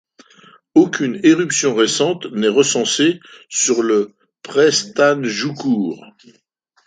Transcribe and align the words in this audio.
Aucune 0.73 1.19
éruption 1.21 1.75
récente 1.75 2.25
n'est 2.33 2.47
recensée 2.47 3.19
sur 3.49 3.83
le 3.83 4.15
Prestahnjúkur. 4.41 6.03